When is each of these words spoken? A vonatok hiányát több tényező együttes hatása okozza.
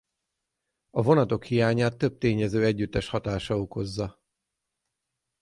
A 0.89 1.01
vonatok 1.01 1.45
hiányát 1.45 1.97
több 1.97 2.17
tényező 2.17 2.65
együttes 2.65 3.07
hatása 3.07 3.57
okozza. 3.59 4.19